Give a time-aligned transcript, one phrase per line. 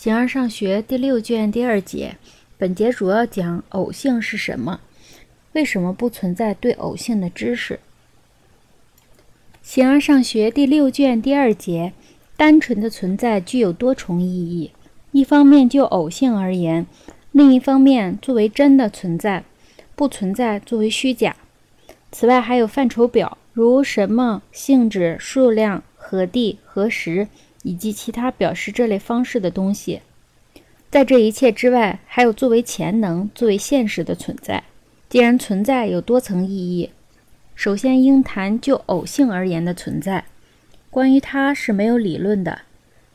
[0.00, 2.18] 形而上学第六卷第二节，
[2.56, 4.78] 本节主要讲偶性是什么，
[5.54, 7.80] 为什么不存在对偶性的知识。
[9.60, 11.92] 形而上学第六卷第二节，
[12.36, 14.70] 单纯的存在具有多重意义。
[15.10, 16.86] 一方面就偶性而言，
[17.32, 19.42] 另一方面作为真的存在，
[19.96, 21.34] 不存在作为虚假。
[22.12, 27.26] 此外还有范畴表，如什么、性质、数量、何地、何时，
[27.62, 30.00] 以及其他表示这类方式的东西。
[30.90, 34.64] 在这一切之外，还有作为潜能、作为现实的存在。
[35.08, 36.90] 既然存在有多层意义，
[37.54, 40.24] 首先应谈就偶性而言的存在。
[40.90, 42.62] 关于它是没有理论的，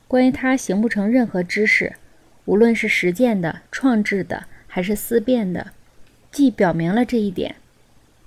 [0.07, 1.94] 关于它形不成任何知识，
[2.45, 5.71] 无论是实践的、创制的，还是思辨的，
[6.31, 7.55] 既表明了这一点。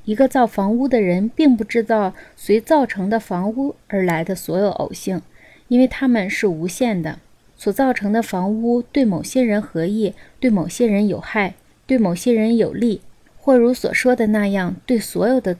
[0.04, 5.20] 一个造房屋的人并不知道随造成的房屋而来的所有偶性，
[5.68, 7.18] 因为它们是无限的。
[7.56, 11.54] 所造成的房屋对某些人合意，对某些人有害，
[11.86, 13.00] 对某些人有利，
[13.38, 15.56] 或如所说的那样，对所有的，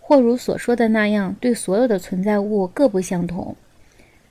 [0.00, 3.56] 或如所说的那样，对所有的存在物各不相同。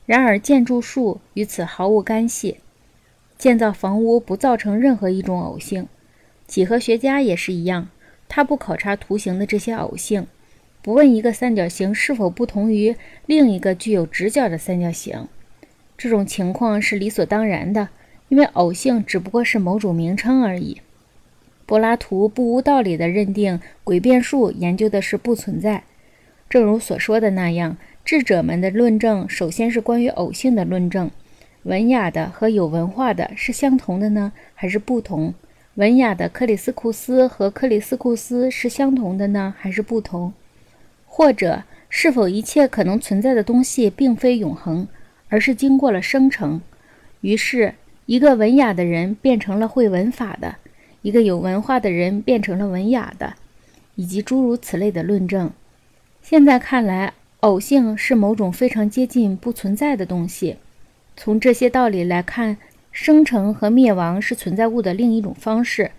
[0.05, 2.59] 然而建筑术与此毫无干系，
[3.37, 5.87] 建造房屋不造成任何一种偶性。
[6.47, 7.89] 几何学家也是一样。
[8.29, 10.27] 他不考察图形的这些偶性，
[10.87, 15.27] 不问一个三角形是否不同于另一个具有直角的三角形。
[15.97, 17.89] 这种情况是理所当然的，
[18.29, 20.79] 因为偶性只不过是某种名称而已。
[21.65, 25.83] 柏拉图不无道理地认定诡辩术研究的是不存在。
[26.49, 31.11] 正如所说的那样，智者们的论证首先是关于偶性的论证。
[31.63, 35.33] 文雅的和有文化的是相同的呢，还是不同？
[35.75, 40.31] 文雅的克里斯库斯和克里斯库斯是相同的呢，还是不同？
[41.17, 44.87] 或者，是否一切可能存在的东西并非永恒，
[45.29, 46.61] 而是经过了生成？
[47.21, 47.73] 于是，
[48.05, 50.57] 一个文雅的人变成了会文法的，
[51.01, 53.33] 一个有文化的人变成了文雅的，
[53.95, 55.49] 以及诸如此类的论证。
[56.21, 60.57] 现在看来，偶性是某种非常接近不存在的东西。
[61.15, 62.57] 从这些道理来看。
[62.89, 65.91] 生成和灭亡是存在物的另一种方式，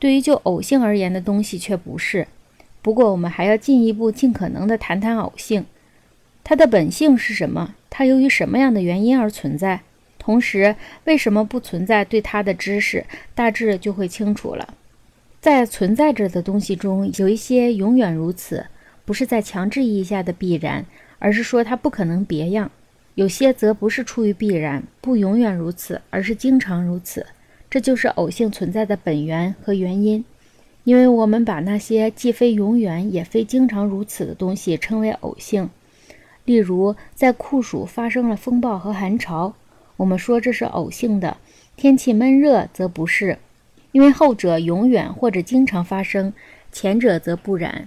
[0.00, 2.26] 对于就偶性而言的东西却不是。
[2.88, 5.66] 不过，我们还要进一步尽可能地谈谈偶性，
[6.42, 7.74] 它的本性是什么？
[7.90, 9.82] 它由于什么样的原因而存在？
[10.18, 12.02] 同时，为什么不存在？
[12.02, 13.04] 对它的知识
[13.34, 14.72] 大致就会清楚了。
[15.38, 18.64] 在存在着的东西中，有一些永远如此，
[19.04, 20.86] 不是在强制意义下的必然，
[21.18, 22.70] 而是说它不可能别样。
[23.16, 27.26] 有些则不是出于必然，不永远如此，而是经常如此。
[27.68, 30.24] 这就是偶性存在的本源和原因。
[30.88, 35.68] 因为我们把那些既非永远也非经常如此的东西称为偶性。
[36.46, 39.52] 例如，在酷暑发生了风暴和寒潮，
[39.98, 41.36] 我们说这是偶性的；
[41.76, 43.36] 天气闷热则不是，
[43.92, 46.32] 因为后者永远或者经常发生，
[46.72, 47.86] 前者则不然。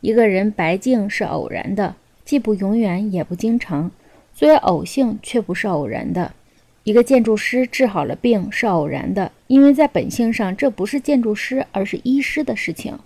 [0.00, 3.90] 一个人白净是偶然的，既不永远也不经常。
[4.32, 6.32] 作为偶性，却不是偶然的。
[6.88, 12.98] 一个建筑师治好了病是偶然的，因为在本性上这不是建筑师，而是医师的事情。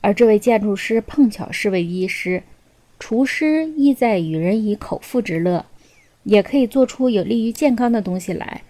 [0.00, 2.42] 而这位建筑师碰巧是位医师。
[2.98, 5.64] 厨师意在与人以口腹之乐，
[6.24, 8.62] 也可以做出有利于健康的东西来，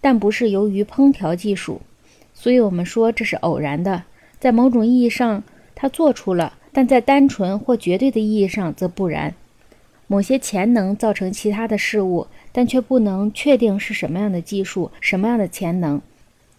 [0.00, 1.82] 但不是由于烹调技术。
[2.32, 4.04] 所以我们说这是偶然的。
[4.40, 9.34] 在某种意义上，他做出了；但在单纯或绝对的意义上，则不然。
[10.08, 16.00] 某些潜能造成其他的事物，但却不能确定是什么样的技术、什么样的潜能，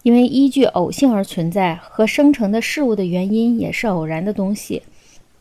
[0.02, 4.82] 因为依据偶性而存在和生成的事物的原因也是偶然的东西。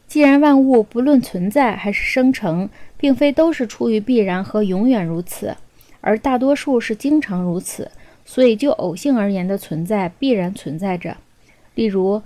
[0.07, 2.67] 既然万物不论存在还是生成，
[2.97, 5.55] 并非都是出于必然和永远如此，
[6.01, 7.91] 而大多数是经常如此，
[8.25, 11.17] 所以就偶性而言的存在必然存在着。
[11.75, 12.23] 例如，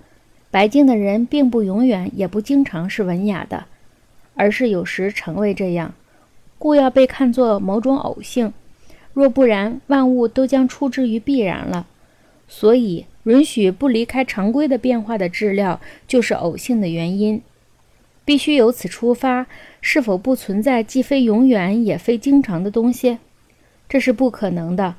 [0.49, 3.66] 白净的人并不永远也不经常是文雅的。
[4.35, 5.94] 而是有时成为这样，
[6.57, 8.53] 故要被看作某种偶性。
[9.13, 11.85] 若不然，万物都将出之于必然了。
[12.47, 17.41] 所以，允许不离开常规的变化的质料，就是偶性的原因。
[18.25, 19.47] 必须由此出发，
[19.81, 23.17] 是否不存在既非永远也非经常的东西？
[23.90, 24.96] 这是不可能的。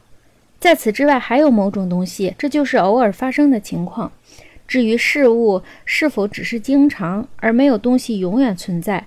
[0.60, 4.12] 在此之外，还有某种东西，这就是偶尔发生的情况。
[4.66, 9.04] 至于事物是否只是经常，而没有东西永远存在？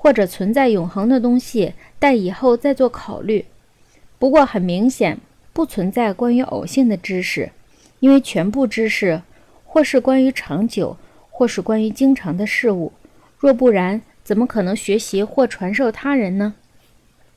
[0.00, 3.44] 或者存在永恒的东西，待以后再做考虑。
[4.16, 5.18] 不过很明显，
[5.52, 7.50] 不存在关于偶性的知识，
[7.98, 9.20] 因为全部知识
[9.64, 10.96] 或是关于长久，
[11.30, 12.92] 或是关于经常的事物。
[13.38, 16.54] 若不然，怎么可能学习或传授他人呢？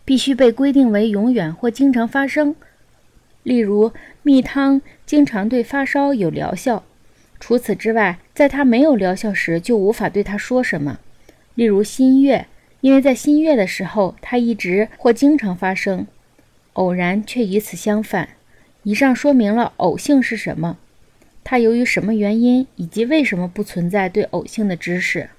[0.05, 2.55] 必须被规定为永远或经常发生。
[3.41, 3.91] 例如，
[4.21, 6.83] 蜜汤经常对发烧有疗效。
[7.39, 10.99] 除此之外，在它没有疗效时，就无法对它说什么。
[11.55, 12.47] 例如，新月，
[12.79, 16.05] 因为在新月的时候，它一直或经常发生；
[16.73, 18.29] 偶然却与此相反。
[18.83, 20.77] 以上说明了偶性是什么，
[21.43, 25.29] 它由于什么原因，以及为什么不存在对偶性的知识。